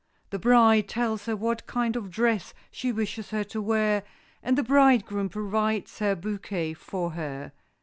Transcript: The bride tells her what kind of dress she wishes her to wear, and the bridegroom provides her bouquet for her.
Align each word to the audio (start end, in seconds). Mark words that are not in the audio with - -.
The 0.31 0.39
bride 0.39 0.87
tells 0.89 1.27
her 1.27 1.35
what 1.35 1.67
kind 1.67 1.95
of 1.95 2.09
dress 2.09 2.55
she 2.71 2.91
wishes 2.91 3.29
her 3.29 3.43
to 3.43 3.61
wear, 3.61 4.01
and 4.41 4.57
the 4.57 4.63
bridegroom 4.63 5.29
provides 5.29 5.99
her 5.99 6.15
bouquet 6.15 6.73
for 6.73 7.11
her. 7.11 7.51